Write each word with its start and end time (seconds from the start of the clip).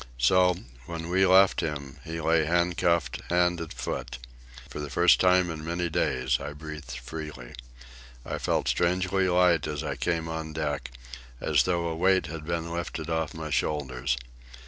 So, 0.17 0.55
when 0.87 1.09
we 1.09 1.27
left 1.27 1.59
him, 1.59 1.99
he 2.03 2.19
lay 2.19 2.45
handcuffed 2.45 3.21
hand 3.29 3.59
and 3.59 3.71
foot. 3.71 4.17
For 4.67 4.79
the 4.79 4.89
first 4.89 5.19
time 5.19 5.51
in 5.51 5.63
many 5.63 5.91
days 5.91 6.39
I 6.39 6.53
breathed 6.53 6.97
freely. 6.97 7.53
I 8.25 8.39
felt 8.39 8.67
strangely 8.67 9.29
light 9.29 9.67
as 9.67 9.83
I 9.83 9.95
came 9.95 10.27
on 10.27 10.53
deck, 10.53 10.89
as 11.39 11.65
though 11.65 11.85
a 11.87 11.95
weight 11.95 12.25
had 12.25 12.45
been 12.47 12.71
lifted 12.71 13.11
off 13.11 13.35
my 13.35 13.51
shoulders. 13.51 14.17